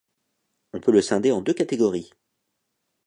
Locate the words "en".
1.31-1.41